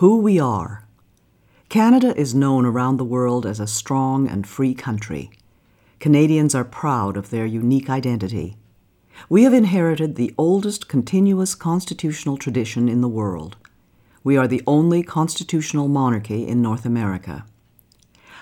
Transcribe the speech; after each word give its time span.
Who 0.00 0.18
we 0.18 0.38
are. 0.38 0.84
Canada 1.70 2.14
is 2.18 2.34
known 2.34 2.66
around 2.66 2.98
the 2.98 3.04
world 3.04 3.46
as 3.46 3.58
a 3.58 3.66
strong 3.66 4.28
and 4.28 4.46
free 4.46 4.74
country. 4.74 5.30
Canadians 6.00 6.54
are 6.54 6.64
proud 6.64 7.16
of 7.16 7.30
their 7.30 7.46
unique 7.46 7.88
identity. 7.88 8.58
We 9.30 9.44
have 9.44 9.54
inherited 9.54 10.16
the 10.16 10.34
oldest 10.36 10.86
continuous 10.86 11.54
constitutional 11.54 12.36
tradition 12.36 12.90
in 12.90 13.00
the 13.00 13.08
world. 13.08 13.56
We 14.22 14.36
are 14.36 14.46
the 14.46 14.62
only 14.66 15.02
constitutional 15.02 15.88
monarchy 15.88 16.46
in 16.46 16.60
North 16.60 16.84
America. 16.84 17.46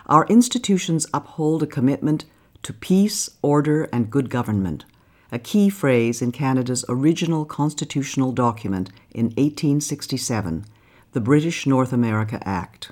Our 0.07 0.27
institutions 0.27 1.07
uphold 1.14 1.62
a 1.62 1.68
commitment 1.68 2.25
to 2.64 2.73
peace, 2.73 3.30
order, 3.43 3.84
and 3.93 4.11
good 4.11 4.29
government, 4.29 4.86
a 5.30 5.39
key 5.39 5.71
phrase 5.71 6.21
in 6.21 6.32
Canada's 6.32 6.84
original 6.89 7.45
constitutional 7.45 8.32
document 8.32 8.91
in 9.12 9.27
1867, 9.27 10.64
the 11.14 11.20
British 11.20 11.64
North 11.64 11.92
America 11.92 12.40
Act. 12.42 12.90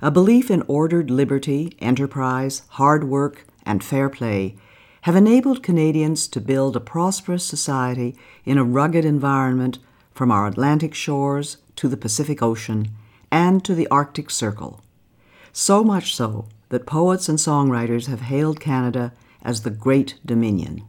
A 0.00 0.10
belief 0.10 0.50
in 0.50 0.62
ordered 0.66 1.10
liberty, 1.10 1.76
enterprise, 1.78 2.62
hard 2.70 3.04
work, 3.04 3.46
and 3.66 3.84
fair 3.84 4.08
play 4.08 4.56
have 5.02 5.14
enabled 5.14 5.62
Canadians 5.62 6.26
to 6.28 6.40
build 6.40 6.76
a 6.76 6.80
prosperous 6.80 7.44
society 7.44 8.16
in 8.46 8.56
a 8.56 8.64
rugged 8.64 9.04
environment 9.04 9.78
from 10.14 10.30
our 10.30 10.46
Atlantic 10.46 10.94
shores 10.94 11.58
to 11.76 11.88
the 11.88 11.96
Pacific 11.98 12.40
Ocean 12.40 12.88
and 13.30 13.62
to 13.66 13.74
the 13.74 13.88
Arctic 13.88 14.30
Circle. 14.30 14.80
So 15.52 15.84
much 15.84 16.14
so 16.14 16.48
that 16.70 16.86
poets 16.86 17.28
and 17.28 17.36
songwriters 17.36 18.06
have 18.06 18.22
hailed 18.22 18.60
Canada 18.60 19.12
as 19.42 19.60
the 19.60 19.70
Great 19.70 20.14
Dominion. 20.24 20.84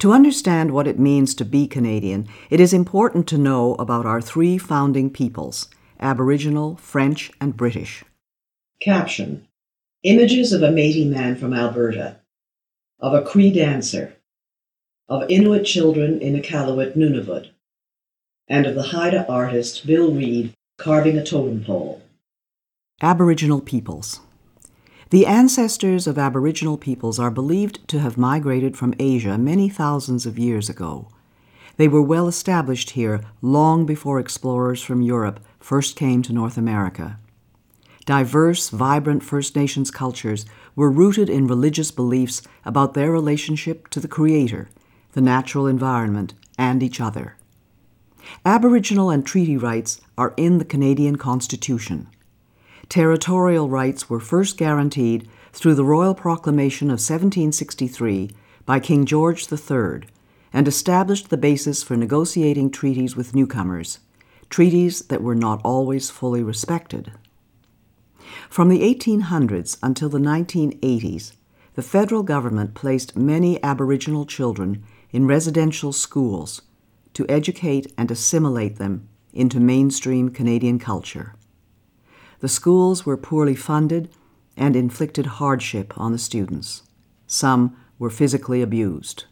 To 0.00 0.12
understand 0.14 0.70
what 0.70 0.86
it 0.86 0.98
means 0.98 1.34
to 1.34 1.44
be 1.44 1.66
Canadian, 1.66 2.26
it 2.48 2.58
is 2.58 2.72
important 2.72 3.26
to 3.28 3.36
know 3.36 3.74
about 3.74 4.06
our 4.06 4.22
three 4.22 4.56
founding 4.56 5.10
peoples 5.10 5.68
Aboriginal, 6.00 6.76
French, 6.76 7.30
and 7.38 7.54
British. 7.54 8.02
Caption 8.80 9.46
Images 10.02 10.54
of 10.54 10.62
a 10.62 10.68
Métis 10.68 11.06
man 11.06 11.36
from 11.36 11.52
Alberta, 11.52 12.16
of 12.98 13.12
a 13.12 13.20
Cree 13.20 13.52
dancer, 13.52 14.16
of 15.06 15.30
Inuit 15.30 15.66
children 15.66 16.18
in 16.18 16.34
Iqaluit, 16.34 16.96
Nunavut, 16.96 17.50
and 18.48 18.64
of 18.64 18.74
the 18.74 18.84
Haida 18.84 19.30
artist 19.30 19.86
Bill 19.86 20.14
Reid 20.14 20.54
carving 20.78 21.18
a 21.18 21.22
totem 21.22 21.62
pole. 21.62 22.00
Aboriginal 23.02 23.60
peoples. 23.60 24.20
The 25.10 25.26
ancestors 25.26 26.06
of 26.06 26.18
Aboriginal 26.18 26.78
peoples 26.78 27.18
are 27.18 27.32
believed 27.32 27.88
to 27.88 27.98
have 27.98 28.16
migrated 28.16 28.76
from 28.76 28.94
Asia 29.00 29.36
many 29.36 29.68
thousands 29.68 30.24
of 30.24 30.38
years 30.38 30.68
ago. 30.68 31.08
They 31.78 31.88
were 31.88 32.00
well 32.00 32.28
established 32.28 32.90
here 32.90 33.20
long 33.42 33.86
before 33.86 34.20
explorers 34.20 34.82
from 34.82 35.02
Europe 35.02 35.40
first 35.58 35.96
came 35.96 36.22
to 36.22 36.32
North 36.32 36.56
America. 36.56 37.18
Diverse, 38.06 38.68
vibrant 38.68 39.24
First 39.24 39.56
Nations 39.56 39.90
cultures 39.90 40.46
were 40.76 40.92
rooted 40.92 41.28
in 41.28 41.48
religious 41.48 41.90
beliefs 41.90 42.42
about 42.64 42.94
their 42.94 43.10
relationship 43.10 43.88
to 43.88 43.98
the 43.98 44.06
Creator, 44.06 44.68
the 45.14 45.20
natural 45.20 45.66
environment, 45.66 46.34
and 46.56 46.84
each 46.84 47.00
other. 47.00 47.34
Aboriginal 48.44 49.10
and 49.10 49.26
treaty 49.26 49.56
rights 49.56 50.00
are 50.16 50.34
in 50.36 50.58
the 50.58 50.64
Canadian 50.64 51.16
Constitution 51.16 52.06
territorial 52.90 53.68
rights 53.68 54.10
were 54.10 54.20
first 54.20 54.58
guaranteed 54.58 55.28
through 55.52 55.76
the 55.76 55.84
Royal 55.84 56.14
Proclamation 56.14 56.88
of 56.88 56.98
1763 56.98 58.30
by 58.66 58.80
King 58.80 59.06
George 59.06 59.50
III 59.50 60.02
and 60.52 60.66
established 60.66 61.30
the 61.30 61.36
basis 61.36 61.84
for 61.84 61.96
negotiating 61.96 62.68
treaties 62.70 63.14
with 63.14 63.34
newcomers, 63.34 64.00
treaties 64.50 65.02
that 65.02 65.22
were 65.22 65.36
not 65.36 65.60
always 65.64 66.10
fully 66.10 66.42
respected. 66.42 67.12
From 68.48 68.68
the 68.68 68.80
1800s 68.80 69.78
until 69.82 70.08
the 70.08 70.18
1980s, 70.18 71.32
the 71.74 71.82
federal 71.82 72.24
government 72.24 72.74
placed 72.74 73.16
many 73.16 73.62
Aboriginal 73.62 74.26
children 74.26 74.82
in 75.12 75.28
residential 75.28 75.92
schools 75.92 76.62
to 77.14 77.26
educate 77.28 77.92
and 77.96 78.10
assimilate 78.10 78.76
them 78.76 79.08
into 79.32 79.60
mainstream 79.60 80.30
Canadian 80.30 80.80
culture. 80.80 81.36
The 82.40 82.48
schools 82.48 83.06
were 83.06 83.16
poorly 83.16 83.54
funded 83.54 84.10
and 84.56 84.74
inflicted 84.74 85.26
hardship 85.26 85.92
on 85.96 86.12
the 86.12 86.18
students. 86.18 86.82
Some 87.26 87.76
were 87.98 88.10
physically 88.10 88.62
abused. 88.62 89.24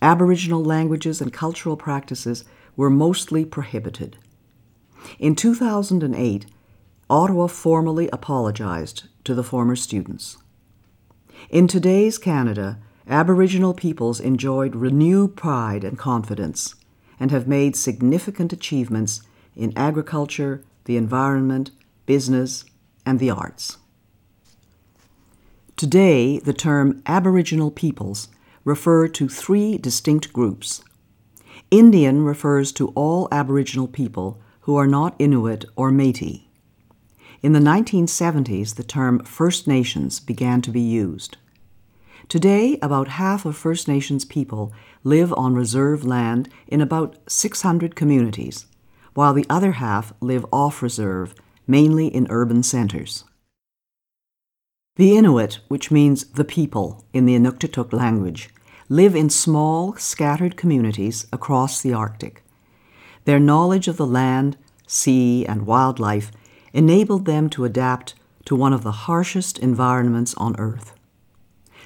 Aboriginal 0.00 0.64
languages 0.64 1.20
and 1.20 1.32
cultural 1.32 1.76
practices 1.76 2.44
were 2.76 2.90
mostly 2.90 3.44
prohibited. 3.44 4.16
In 5.18 5.34
2008, 5.34 6.46
Ottawa 7.10 7.46
formally 7.46 8.08
apologized 8.12 9.04
to 9.24 9.34
the 9.34 9.42
former 9.42 9.76
students. 9.76 10.36
In 11.50 11.66
today's 11.66 12.18
Canada, 12.18 12.78
Aboriginal 13.08 13.72
peoples 13.74 14.20
enjoyed 14.20 14.76
renewed 14.76 15.36
pride 15.36 15.84
and 15.84 15.98
confidence 15.98 16.74
and 17.18 17.30
have 17.30 17.48
made 17.48 17.74
significant 17.74 18.52
achievements 18.52 19.22
in 19.56 19.72
agriculture, 19.76 20.62
the 20.84 20.96
environment, 20.96 21.70
business, 22.08 22.64
and 23.04 23.18
the 23.18 23.30
arts. 23.30 23.76
Today, 25.76 26.38
the 26.38 26.54
term 26.54 27.02
Aboriginal 27.06 27.70
peoples 27.70 28.28
refer 28.64 29.06
to 29.08 29.28
three 29.28 29.76
distinct 29.76 30.32
groups. 30.32 30.82
Indian 31.70 32.22
refers 32.22 32.72
to 32.72 32.88
all 32.94 33.28
Aboriginal 33.30 33.86
people 33.86 34.40
who 34.60 34.74
are 34.74 34.86
not 34.86 35.16
Inuit 35.18 35.66
or 35.76 35.90
Métis. 35.90 36.44
In 37.42 37.52
the 37.52 37.60
1970s, 37.60 38.76
the 38.76 38.82
term 38.82 39.22
First 39.24 39.68
Nations 39.68 40.18
began 40.18 40.62
to 40.62 40.70
be 40.70 40.80
used. 40.80 41.36
Today, 42.30 42.78
about 42.80 43.18
half 43.22 43.44
of 43.44 43.54
First 43.54 43.86
Nations 43.86 44.24
people 44.24 44.72
live 45.04 45.30
on 45.34 45.54
reserve 45.54 46.06
land 46.06 46.48
in 46.66 46.80
about 46.80 47.18
600 47.28 47.94
communities, 47.94 48.64
while 49.12 49.34
the 49.34 49.46
other 49.50 49.72
half 49.72 50.14
live 50.22 50.46
off 50.50 50.80
reserve 50.82 51.34
mainly 51.68 52.08
in 52.08 52.26
urban 52.30 52.64
centers. 52.64 53.24
The 54.96 55.16
Inuit, 55.16 55.60
which 55.68 55.92
means 55.92 56.24
the 56.24 56.44
people 56.44 57.04
in 57.12 57.24
the 57.24 57.36
Inuktitut 57.36 57.92
language, 57.92 58.50
live 58.88 59.14
in 59.14 59.30
small, 59.30 59.94
scattered 59.94 60.56
communities 60.56 61.26
across 61.32 61.80
the 61.80 61.92
Arctic. 61.92 62.42
Their 63.24 63.38
knowledge 63.38 63.86
of 63.86 63.96
the 63.96 64.06
land, 64.06 64.56
sea, 64.88 65.46
and 65.46 65.66
wildlife 65.66 66.32
enabled 66.72 67.26
them 67.26 67.48
to 67.50 67.64
adapt 67.64 68.14
to 68.46 68.56
one 68.56 68.72
of 68.72 68.82
the 68.82 69.06
harshest 69.06 69.58
environments 69.58 70.34
on 70.34 70.58
Earth. 70.58 70.94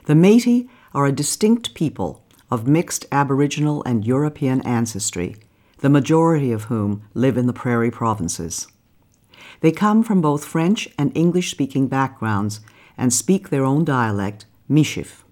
The 0.06 0.15
Métis 0.15 0.69
are 0.94 1.06
a 1.06 1.12
distinct 1.12 1.75
people 1.75 2.25
of 2.50 2.69
mixed 2.69 3.04
Aboriginal 3.10 3.82
and 3.84 4.06
European 4.06 4.60
ancestry, 4.62 5.37
the 5.78 5.91
majority 5.91 6.53
of 6.53 6.65
whom 6.65 7.03
live 7.15 7.37
in 7.37 7.47
the 7.47 7.53
prairie 7.53 7.91
provinces. 7.91 8.69
They 9.60 9.72
come 9.72 10.02
from 10.02 10.20
both 10.20 10.44
French 10.44 10.88
and 10.98 11.16
English 11.16 11.50
speaking 11.50 11.88
backgrounds 11.88 12.60
and 12.96 13.12
speak 13.12 13.48
their 13.48 13.64
own 13.64 13.84
dialect, 13.84 14.46
Michif. 14.70 15.22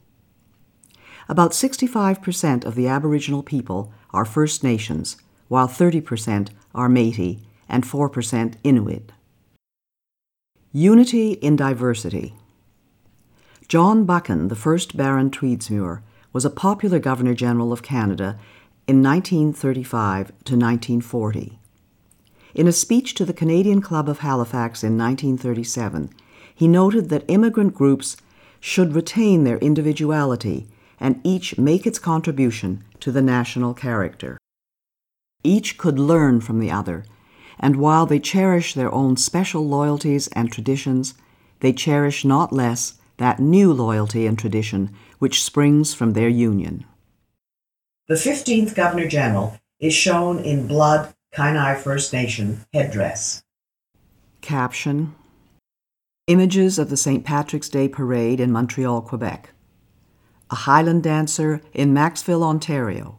About 1.28 1.53
65% 1.53 2.64
of 2.64 2.75
the 2.75 2.88
Aboriginal 2.88 3.42
people 3.42 3.92
are 4.10 4.25
First 4.25 4.64
Nations, 4.64 5.16
while 5.48 5.69
30% 5.69 6.48
are 6.75 6.88
Métis 6.88 7.38
and 7.69 7.84
4% 7.84 8.54
Inuit. 8.64 9.12
Unity 10.72 11.32
in 11.34 11.54
Diversity 11.56 12.34
John 13.69 14.04
Buchan, 14.04 14.48
the 14.48 14.56
first 14.56 14.97
Baron 14.97 15.30
Tweedsmuir, 15.30 16.03
was 16.32 16.44
a 16.44 16.50
popular 16.50 16.98
Governor 16.98 17.34
General 17.34 17.72
of 17.72 17.84
Canada 17.84 18.36
in 18.88 19.00
1935 19.00 20.26
to 20.26 20.56
1940. 20.56 21.59
In 22.55 22.66
a 22.66 22.72
speech 22.72 23.15
to 23.15 23.25
the 23.25 23.33
Canadian 23.33 23.81
Club 23.81 24.09
of 24.09 24.19
Halifax 24.19 24.83
in 24.83 24.98
1937, 24.98 26.10
he 26.54 26.66
noted 26.66 27.09
that 27.09 27.24
immigrant 27.28 27.74
groups 27.74 28.16
should 28.59 28.95
retain 28.95 29.45
their 29.45 29.59
individuality 29.59 30.66
and 30.98 31.21
each 31.24 31.57
make 31.57 31.86
its 31.86 31.98
contribution 31.98 32.84
to 33.01 33.13
the 33.13 33.22
national 33.22 33.72
character. 33.72 34.36
Each 35.42 35.78
could 35.78 35.98
learn 35.98 36.41
from 36.41 36.60
the 36.60 36.71
other, 36.71 37.04
and 37.59 37.77
while 37.77 38.04
they 38.04 38.19
cherish 38.19 38.74
their 38.74 38.92
own 38.92 39.16
special 39.16 39.66
loyalties 39.66 40.28
and 40.28 40.53
traditions, 40.53 41.15
they 41.60 41.72
cherish 41.72 42.24
not 42.24 42.53
less 42.53 42.95
that 43.16 43.39
new 43.39 43.72
loyalty 43.72 44.27
and 44.27 44.39
tradition 44.39 44.95
which 45.19 45.42
springs 45.42 45.95
from 45.95 46.13
their 46.13 46.28
union. 46.28 46.84
The 48.09 48.15
15th 48.15 48.74
Governor 48.74 49.07
General 49.07 49.59
is 49.78 49.95
shown 49.95 50.41
in 50.41 50.66
blood 50.66 51.15
Kainai 51.34 51.77
First 51.77 52.12
Nation 52.12 52.65
headdress. 52.72 53.42
Caption 54.41 55.15
Images 56.27 56.78
of 56.78 56.91
the 56.91 56.97
St. 56.97 57.24
Patrick's 57.24 57.68
Day 57.68 57.88
Parade 57.88 58.41
in 58.41 58.50
Montreal, 58.50 59.00
Quebec. 59.03 59.50
A 60.50 60.54
Highland 60.54 61.03
dancer 61.04 61.60
in 61.72 61.94
Maxville, 61.94 62.42
Ontario. 62.42 63.18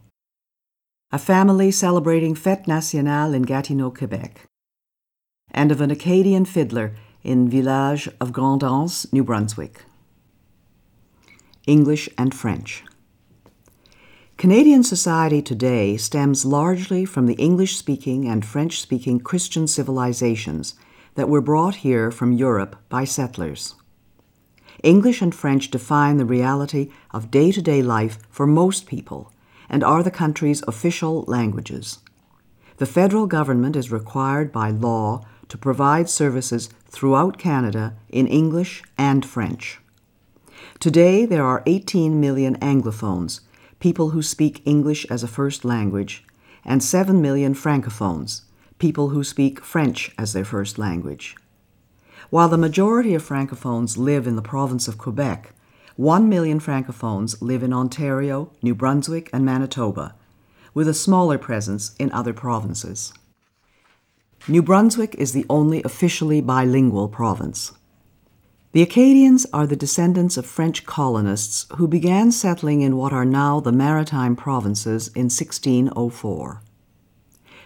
A 1.11 1.19
family 1.19 1.71
celebrating 1.71 2.35
Fête 2.35 2.67
Nationale 2.67 3.33
in 3.33 3.43
Gatineau, 3.43 3.91
Quebec. 3.91 4.47
and 5.53 5.71
of 5.71 5.81
an 5.81 5.91
Acadian 5.91 6.45
fiddler 6.45 6.95
in 7.23 7.49
village 7.49 8.07
of 8.19 8.31
Grand'Anse, 8.31 9.11
New 9.11 9.23
Brunswick. 9.23 9.83
English 11.67 12.09
and 12.17 12.33
French. 12.33 12.83
Canadian 14.41 14.81
society 14.81 15.39
today 15.39 15.95
stems 15.97 16.45
largely 16.45 17.05
from 17.05 17.27
the 17.27 17.35
English 17.35 17.77
speaking 17.77 18.27
and 18.27 18.43
French 18.43 18.81
speaking 18.81 19.19
Christian 19.19 19.67
civilizations 19.67 20.73
that 21.13 21.29
were 21.29 21.41
brought 21.41 21.75
here 21.85 22.09
from 22.09 22.31
Europe 22.33 22.75
by 22.89 23.03
settlers. 23.03 23.75
English 24.81 25.21
and 25.21 25.35
French 25.35 25.69
define 25.69 26.17
the 26.17 26.25
reality 26.25 26.89
of 27.11 27.29
day 27.29 27.51
to 27.51 27.61
day 27.61 27.83
life 27.83 28.17
for 28.31 28.47
most 28.47 28.87
people 28.87 29.31
and 29.69 29.83
are 29.83 30.01
the 30.01 30.09
country's 30.09 30.63
official 30.63 31.23
languages. 31.27 31.99
The 32.77 32.87
federal 32.87 33.27
government 33.27 33.75
is 33.75 33.91
required 33.91 34.51
by 34.51 34.71
law 34.71 35.23
to 35.49 35.57
provide 35.59 36.09
services 36.09 36.71
throughout 36.87 37.37
Canada 37.37 37.93
in 38.09 38.25
English 38.25 38.81
and 38.97 39.23
French. 39.23 39.77
Today, 40.79 41.27
there 41.27 41.45
are 41.45 41.61
18 41.67 42.19
million 42.19 42.57
Anglophones, 42.57 43.41
people 43.81 44.11
who 44.11 44.21
speak 44.21 44.61
English 44.63 45.05
as 45.09 45.23
a 45.23 45.27
first 45.27 45.65
language, 45.65 46.23
and 46.63 46.81
7 46.81 47.21
million 47.21 47.53
Francophones, 47.53 48.43
people 48.77 49.09
who 49.09 49.23
speak 49.23 49.59
French 49.65 50.11
as 50.17 50.31
their 50.31 50.45
first 50.45 50.77
language. 50.77 51.35
While 52.29 52.47
the 52.47 52.57
majority 52.57 53.13
of 53.15 53.27
Francophones 53.27 53.97
live 53.97 54.27
in 54.27 54.37
the 54.37 54.41
province 54.41 54.87
of 54.87 54.99
Quebec, 54.99 55.53
1 55.97 56.29
million 56.29 56.59
Francophones 56.59 57.41
live 57.41 57.63
in 57.63 57.73
Ontario, 57.73 58.51
New 58.61 58.75
Brunswick, 58.75 59.29
and 59.33 59.43
Manitoba, 59.43 60.15
with 60.73 60.87
a 60.87 60.93
smaller 60.93 61.37
presence 61.37 61.95
in 61.97 62.11
other 62.11 62.33
provinces. 62.33 63.11
New 64.47 64.61
Brunswick 64.61 65.15
is 65.15 65.33
the 65.33 65.45
only 65.49 65.83
officially 65.83 66.39
bilingual 66.39 67.09
province. 67.09 67.73
The 68.73 68.81
Acadians 68.81 69.45
are 69.51 69.67
the 69.67 69.75
descendants 69.75 70.37
of 70.37 70.45
French 70.45 70.85
colonists 70.85 71.65
who 71.75 71.89
began 71.89 72.31
settling 72.31 72.79
in 72.79 72.95
what 72.95 73.11
are 73.11 73.25
now 73.25 73.59
the 73.59 73.73
Maritime 73.73 74.33
Provinces 74.37 75.09
in 75.09 75.25
1604. 75.25 76.61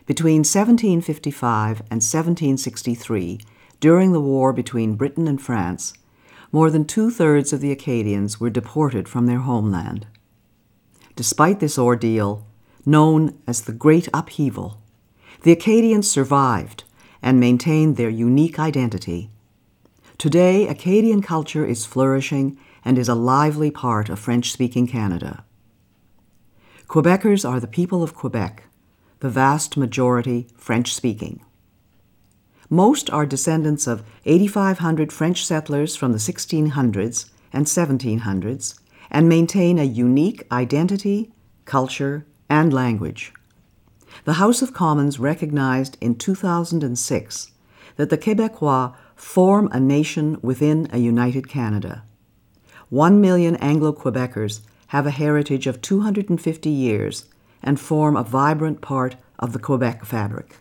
Between 0.08 0.40
1755 0.40 1.82
and 1.92 2.02
1763, 2.02 3.40
during 3.80 4.14
the 4.14 4.20
war 4.20 4.52
between 4.52 4.96
Britain 4.96 5.28
and 5.28 5.40
France, 5.40 5.94
more 6.52 6.72
than 6.72 6.86
two 6.86 7.12
thirds 7.12 7.54
of 7.54 7.62
the 7.62 7.72
Acadians 7.72 8.40
were 8.40 8.50
deported 8.50 9.08
from 9.08 9.28
their 9.28 9.42
homeland. 9.42 10.08
Despite 11.16 11.60
this 11.60 11.78
ordeal, 11.78 12.48
known 12.84 13.38
as 13.46 13.62
the 13.62 13.74
Great 13.74 14.10
Upheaval, 14.12 14.82
the 15.44 15.52
Acadians 15.52 16.10
survived 16.10 16.84
and 17.22 17.40
maintained 17.40 17.96
their 17.96 18.10
unique 18.10 18.58
identity 18.58 19.30
Today, 20.18 20.68
Acadian 20.68 21.22
culture 21.22 21.66
is 21.66 21.86
flourishing 21.86 22.58
and 22.86 22.98
is 22.98 23.10
a 23.10 23.16
lively 23.16 23.70
part 23.70 24.08
of 24.08 24.18
French 24.18 24.52
speaking 24.52 24.88
Canada. 24.88 25.44
Quebecers 26.88 27.48
are 27.48 27.60
the 27.60 27.68
people 27.68 28.02
of 28.02 28.16
Quebec, 28.16 28.64
the 29.20 29.30
vast 29.30 29.76
majority 29.76 30.48
French 30.56 30.94
speaking. 30.94 31.44
Most 32.70 33.10
are 33.10 33.26
descendants 33.26 33.88
of 33.88 34.04
8,500 34.26 35.12
French 35.12 35.46
settlers 35.46 35.96
from 35.96 36.14
the 36.14 36.18
1600s 36.18 37.30
and 37.52 37.66
1700s 37.66 38.80
and 39.12 39.28
maintain 39.28 39.78
a 39.78 39.84
unique 39.84 40.48
identity, 40.52 41.32
culture, 41.66 42.26
and 42.50 42.72
language. 42.72 43.34
The 44.24 44.34
House 44.34 44.62
of 44.62 44.74
Commons 44.74 45.20
recognized 45.20 45.98
in 46.00 46.16
2006 46.16 47.52
that 47.98 48.10
the 48.10 48.18
Quebecois 48.18 48.96
form 49.16 49.70
a 49.72 49.80
nation 49.80 50.38
within 50.42 50.88
a 50.92 50.98
united 50.98 51.48
Canada. 51.48 52.04
One 52.90 53.20
million 53.20 53.56
Anglo 53.58 53.92
Quebecers 53.94 54.62
have 54.88 55.08
a 55.08 55.12
heritage 55.12 55.68
of 55.68 55.82
250 55.82 56.70
years 56.70 57.26
and 57.64 57.80
form 57.80 58.16
a 58.16 58.24
vibrant 58.24 58.82
part 58.82 59.16
of 59.40 59.54
the 59.54 59.60
Quebec 59.60 60.06
fabric. 60.06 60.58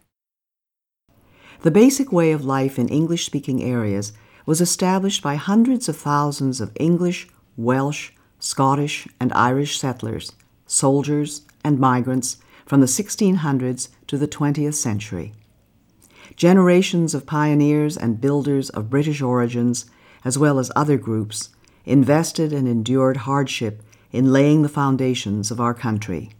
The 1.62 1.70
basic 1.70 2.12
way 2.12 2.32
of 2.32 2.44
life 2.44 2.78
in 2.78 2.88
English 2.88 3.26
speaking 3.26 3.62
areas 3.62 4.12
was 4.46 4.60
established 4.60 5.22
by 5.22 5.36
hundreds 5.36 5.88
of 5.88 5.96
thousands 5.96 6.60
of 6.60 6.76
English, 6.78 7.28
Welsh, 7.56 8.10
Scottish, 8.38 9.08
and 9.18 9.32
Irish 9.32 9.78
settlers, 9.78 10.32
soldiers, 10.66 11.42
and 11.64 11.78
migrants 11.78 12.36
from 12.66 12.80
the 12.80 12.86
1600s 12.86 13.88
to 14.06 14.18
the 14.18 14.28
20th 14.28 14.74
century. 14.74 15.32
Generations 16.36 17.14
of 17.14 17.26
pioneers 17.26 17.96
and 17.96 18.20
builders 18.20 18.70
of 18.70 18.90
British 18.90 19.22
origins, 19.22 19.86
as 20.24 20.36
well 20.36 20.58
as 20.58 20.72
other 20.74 20.96
groups, 20.96 21.50
invested 21.84 22.52
and 22.52 22.66
endured 22.66 23.18
hardship 23.18 23.82
in 24.10 24.32
laying 24.32 24.62
the 24.62 24.68
foundations 24.68 25.50
of 25.50 25.60
our 25.60 25.74
country. 25.74 26.32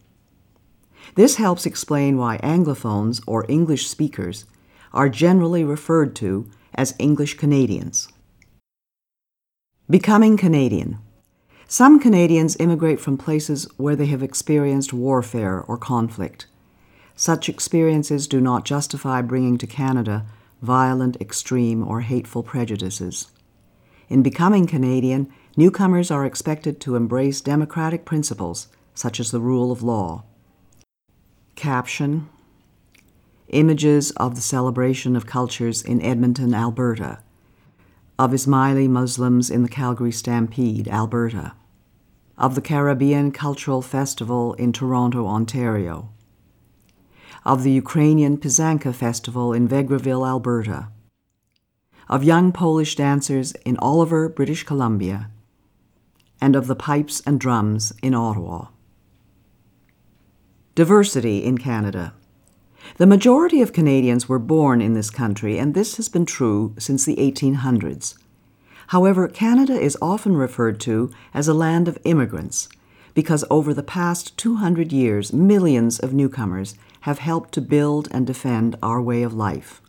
This 1.15 1.37
helps 1.37 1.67
explain 1.67 2.17
why 2.17 2.39
Anglophones, 2.39 3.23
or 3.27 3.47
English 3.49 3.89
speakers, 3.89 4.47
are 4.93 5.09
generally 5.09 5.63
referred 5.63 6.17
to 6.17 6.49
as 6.75 6.95
English 6.99 7.35
Canadians. 7.35 8.09
Becoming 9.89 10.37
Canadian. 10.37 10.99
Some 11.69 12.01
Canadians 12.01 12.57
immigrate 12.59 13.01
from 13.01 13.19
places 13.19 13.69
where 13.77 13.97
they 13.97 14.07
have 14.07 14.23
experienced 14.23 14.93
warfare 14.93 15.61
or 15.61 15.77
conflict. 15.77 16.47
Such 17.17 17.49
experiences 17.49 18.27
do 18.27 18.41
not 18.41 18.65
justify 18.65 19.23
bringing 19.23 19.57
to 19.59 19.67
Canada 19.67 20.27
violent, 20.61 21.21
extreme, 21.21 21.87
or 21.87 22.01
hateful 22.01 22.43
prejudices. 22.43 23.29
In 24.09 24.23
becoming 24.23 24.67
Canadian, 24.67 25.31
newcomers 25.57 26.11
are 26.11 26.25
expected 26.25 26.81
to 26.81 26.97
embrace 26.97 27.41
democratic 27.41 28.05
principles 28.05 28.69
such 28.95 29.21
as 29.21 29.31
the 29.31 29.41
rule 29.41 29.71
of 29.71 29.83
law. 29.83 30.25
Caption 31.55 32.29
Images 33.49 34.11
of 34.13 34.35
the 34.35 34.41
celebration 34.41 35.15
of 35.15 35.27
cultures 35.27 35.83
in 35.83 36.01
Edmonton, 36.01 36.55
Alberta, 36.55 37.21
of 38.19 38.33
Ismaili 38.33 38.89
Muslims 38.89 39.51
in 39.51 39.63
the 39.63 39.69
Calgary 39.69 40.13
Stampede, 40.13 40.89
Alberta, 40.89 41.53
of 42.39 42.55
the 42.55 42.63
Caribbean 42.63 43.31
Cultural 43.31 43.83
Festival 43.83 44.55
in 44.55 44.73
Toronto, 44.73 45.27
Ontario 45.27 46.14
of 47.45 47.63
the 47.63 47.71
Ukrainian 47.71 48.39
Pysanka 48.39 48.95
Festival 48.95 49.53
in 49.53 49.69
Vegreville, 49.69 50.27
Alberta, 50.27 50.89
of 52.09 52.25
young 52.25 52.53
Polish 52.53 52.97
dancers 52.97 53.53
in 53.65 53.77
Oliver, 53.79 54.29
British 54.29 54.65
Columbia, 54.65 55.31
and 56.41 56.57
of 56.57 56.67
the 56.67 56.77
pipes 56.77 57.23
and 57.27 57.39
drums 57.39 57.93
in 58.03 58.15
Ottawa. 58.15 58.67
Diversity 60.75 61.45
in 61.45 61.59
Canada. 61.59 62.15
The 62.97 63.07
majority 63.07 63.63
of 63.63 63.73
Canadians 63.73 64.29
were 64.29 64.39
born 64.39 64.81
in 64.81 64.95
this 64.95 65.11
country, 65.11 65.59
and 65.59 65.73
this 65.73 65.97
has 65.97 66.09
been 66.09 66.27
true 66.27 66.75
since 66.79 67.05
the 67.05 67.17
1800s. 67.17 68.15
However, 68.89 69.29
Canada 69.29 69.73
is 69.73 69.97
often 70.03 70.37
referred 70.37 70.81
to 70.81 71.11
as 71.33 71.49
a 71.49 71.55
land 71.55 71.89
of 71.89 71.99
immigrants 72.05 72.69
because 73.15 73.45
over 73.49 73.73
the 73.73 73.83
past 73.83 74.37
200 74.37 74.93
years, 74.93 75.33
millions 75.33 75.99
of 75.99 76.13
newcomers 76.13 76.75
have 77.03 77.21
helped 77.21 77.53
to 77.53 77.61
build 77.61 78.09
and 78.11 78.27
defend 78.27 78.77
our 78.83 79.01
way 79.01 79.23
of 79.23 79.33
life. 79.33 79.81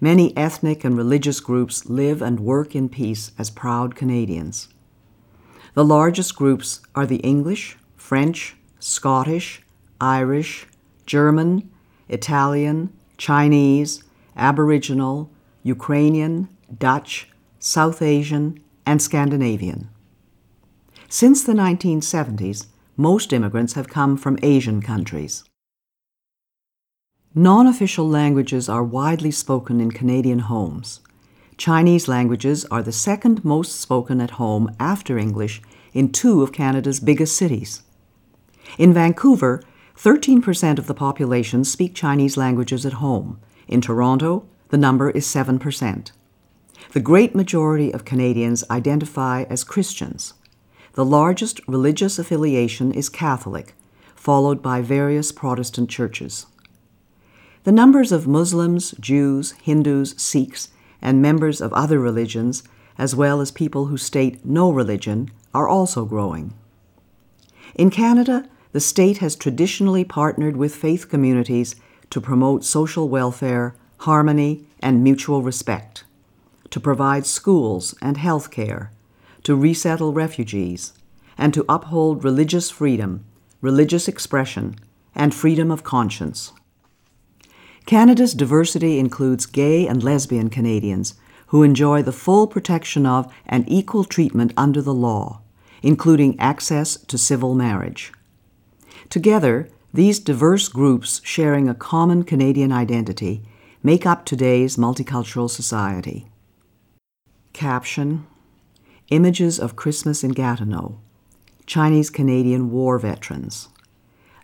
Many 0.00 0.36
ethnic 0.36 0.84
and 0.84 0.96
religious 0.96 1.40
groups 1.40 1.86
live 1.86 2.22
and 2.22 2.38
work 2.38 2.76
in 2.76 2.88
peace 2.88 3.32
as 3.36 3.50
proud 3.50 3.96
Canadians. 3.96 4.68
The 5.74 5.84
largest 5.84 6.36
groups 6.36 6.80
are 6.94 7.06
the 7.06 7.16
English, 7.16 7.76
French, 7.96 8.56
Scottish, 8.78 9.62
Irish, 10.00 10.66
German, 11.06 11.70
Italian, 12.08 12.92
Chinese, 13.16 14.04
Aboriginal, 14.36 15.30
Ukrainian, 15.62 16.48
Dutch, 16.78 17.28
South 17.58 18.00
Asian, 18.02 18.60
and 18.86 19.02
Scandinavian. 19.02 19.88
Since 21.10 21.42
the 21.42 21.54
1970s, 21.54 22.66
most 22.98 23.32
immigrants 23.32 23.72
have 23.72 23.88
come 23.88 24.18
from 24.18 24.38
Asian 24.42 24.82
countries. 24.82 25.42
Non 27.34 27.66
official 27.66 28.06
languages 28.06 28.68
are 28.68 28.84
widely 28.84 29.30
spoken 29.30 29.80
in 29.80 29.90
Canadian 29.90 30.40
homes. 30.40 31.00
Chinese 31.56 32.08
languages 32.08 32.66
are 32.66 32.82
the 32.82 32.92
second 32.92 33.42
most 33.42 33.80
spoken 33.80 34.20
at 34.20 34.32
home 34.32 34.70
after 34.78 35.16
English 35.16 35.62
in 35.94 36.12
two 36.12 36.42
of 36.42 36.52
Canada's 36.52 37.00
biggest 37.00 37.38
cities. 37.38 37.82
In 38.76 38.92
Vancouver, 38.92 39.62
13% 39.96 40.78
of 40.78 40.86
the 40.88 40.94
population 40.94 41.64
speak 41.64 41.94
Chinese 41.94 42.36
languages 42.36 42.84
at 42.84 43.00
home. 43.04 43.40
In 43.66 43.80
Toronto, 43.80 44.44
the 44.68 44.76
number 44.76 45.08
is 45.08 45.26
7%. 45.26 46.12
The 46.92 47.00
great 47.00 47.34
majority 47.34 47.92
of 47.92 48.04
Canadians 48.04 48.62
identify 48.70 49.44
as 49.44 49.64
Christians. 49.64 50.34
The 50.98 51.04
largest 51.04 51.60
religious 51.68 52.18
affiliation 52.18 52.90
is 52.90 53.08
Catholic, 53.08 53.76
followed 54.16 54.60
by 54.60 54.82
various 54.82 55.30
Protestant 55.30 55.88
churches. 55.88 56.46
The 57.62 57.70
numbers 57.70 58.10
of 58.10 58.26
Muslims, 58.26 58.96
Jews, 58.98 59.52
Hindus, 59.62 60.16
Sikhs, 60.16 60.70
and 61.00 61.22
members 61.22 61.60
of 61.60 61.72
other 61.72 62.00
religions, 62.00 62.64
as 62.98 63.14
well 63.14 63.40
as 63.40 63.52
people 63.52 63.86
who 63.86 63.96
state 63.96 64.44
no 64.44 64.72
religion, 64.72 65.30
are 65.54 65.68
also 65.68 66.04
growing. 66.04 66.52
In 67.76 67.90
Canada, 67.90 68.48
the 68.72 68.80
state 68.80 69.18
has 69.18 69.36
traditionally 69.36 70.02
partnered 70.02 70.56
with 70.56 70.74
faith 70.74 71.08
communities 71.08 71.76
to 72.10 72.20
promote 72.20 72.64
social 72.64 73.08
welfare, 73.08 73.76
harmony, 73.98 74.66
and 74.80 75.04
mutual 75.04 75.42
respect, 75.42 76.02
to 76.70 76.80
provide 76.80 77.24
schools 77.24 77.94
and 78.02 78.16
health 78.16 78.50
care, 78.50 78.90
to 79.48 79.56
resettle 79.56 80.12
refugees, 80.12 80.92
and 81.38 81.54
to 81.54 81.64
uphold 81.70 82.22
religious 82.22 82.68
freedom, 82.68 83.24
religious 83.62 84.06
expression, 84.06 84.76
and 85.14 85.34
freedom 85.34 85.70
of 85.70 85.82
conscience. 85.82 86.52
Canada's 87.86 88.34
diversity 88.34 88.98
includes 88.98 89.46
gay 89.46 89.86
and 89.86 90.02
lesbian 90.02 90.50
Canadians 90.50 91.14
who 91.46 91.62
enjoy 91.62 92.02
the 92.02 92.12
full 92.12 92.46
protection 92.46 93.06
of 93.06 93.32
and 93.46 93.64
equal 93.66 94.04
treatment 94.04 94.52
under 94.54 94.82
the 94.82 94.92
law, 94.92 95.40
including 95.82 96.38
access 96.38 96.98
to 97.04 97.16
civil 97.16 97.54
marriage. 97.54 98.12
Together, 99.08 99.66
these 99.94 100.18
diverse 100.18 100.68
groups 100.68 101.22
sharing 101.24 101.70
a 101.70 101.74
common 101.74 102.22
Canadian 102.22 102.70
identity 102.70 103.40
make 103.82 104.04
up 104.04 104.26
today's 104.26 104.76
multicultural 104.76 105.48
society. 105.48 106.26
Caption 107.54 108.26
Images 109.10 109.58
of 109.58 109.74
Christmas 109.74 110.22
in 110.22 110.32
Gatineau, 110.32 110.98
Chinese 111.64 112.10
Canadian 112.10 112.70
War 112.70 112.98
Veterans, 112.98 113.70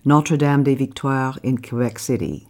Notre 0.07 0.39
Dame 0.39 0.63
des 0.63 0.75
Victoires 0.75 1.39
in 1.43 1.59
Quebec 1.59 1.99
City, 1.99 2.49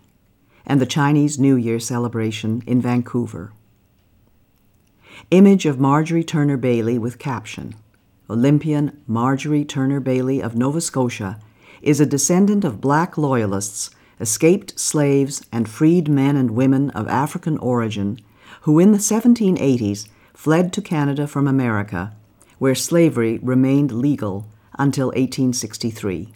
and 0.64 0.80
the 0.80 0.86
Chinese 0.86 1.40
New 1.40 1.56
Year 1.56 1.80
celebration 1.80 2.62
in 2.68 2.80
Vancouver. 2.80 3.52
Image 5.32 5.66
of 5.66 5.80
Marjorie 5.80 6.22
Turner 6.22 6.56
Bailey 6.56 6.98
with 6.98 7.18
caption 7.18 7.74
Olympian 8.30 9.02
Marjorie 9.08 9.64
Turner 9.64 9.98
Bailey 9.98 10.40
of 10.40 10.54
Nova 10.54 10.80
Scotia 10.80 11.40
is 11.82 11.98
a 11.98 12.06
descendant 12.06 12.64
of 12.64 12.80
black 12.80 13.18
loyalists, 13.18 13.90
escaped 14.20 14.78
slaves, 14.78 15.44
and 15.50 15.68
freed 15.68 16.08
men 16.08 16.36
and 16.36 16.52
women 16.52 16.90
of 16.90 17.08
African 17.08 17.58
origin 17.58 18.20
who 18.60 18.78
in 18.78 18.92
the 18.92 18.98
1780s 18.98 20.06
fled 20.44 20.74
to 20.74 20.82
Canada 20.82 21.26
from 21.26 21.48
America, 21.48 22.14
where 22.58 22.74
slavery 22.74 23.38
remained 23.42 23.90
legal 23.90 24.44
until 24.78 25.06
1863. 25.06 26.33